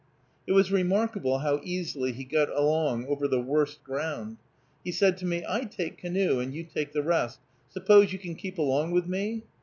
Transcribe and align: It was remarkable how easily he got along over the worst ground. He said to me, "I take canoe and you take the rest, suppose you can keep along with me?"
It 0.47 0.53
was 0.53 0.71
remarkable 0.71 1.37
how 1.37 1.61
easily 1.63 2.11
he 2.11 2.23
got 2.23 2.49
along 2.49 3.05
over 3.05 3.27
the 3.27 3.39
worst 3.39 3.83
ground. 3.83 4.37
He 4.83 4.91
said 4.91 5.15
to 5.19 5.27
me, 5.27 5.43
"I 5.47 5.65
take 5.65 5.99
canoe 5.99 6.39
and 6.39 6.55
you 6.55 6.63
take 6.63 6.91
the 6.91 7.03
rest, 7.03 7.39
suppose 7.69 8.11
you 8.11 8.17
can 8.17 8.33
keep 8.33 8.57
along 8.57 8.93
with 8.93 9.05
me?" 9.05 9.43